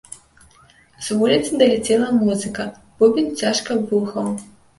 З 1.07 1.17
вуліцы 1.19 1.51
даляцела 1.63 2.07
музыка, 2.23 2.67
бубен 2.97 3.29
цяжка 3.45 3.79
вухаў. 3.93 4.27